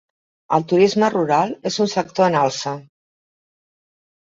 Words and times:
El 0.55 0.63
turisme 0.71 1.09
rural 1.15 1.53
és 1.71 1.79
un 1.85 1.93
sector 1.93 2.27
en 2.31 2.39
alça. 2.41 2.75